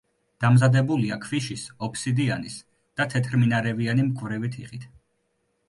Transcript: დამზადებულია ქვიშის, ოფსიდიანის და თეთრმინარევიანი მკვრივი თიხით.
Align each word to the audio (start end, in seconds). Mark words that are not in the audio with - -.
დამზადებულია 0.43 1.17
ქვიშის, 1.25 1.65
ოფსიდიანის 1.89 2.57
და 3.01 3.09
თეთრმინარევიანი 3.13 4.09
მკვრივი 4.11 4.55
თიხით. 4.59 4.93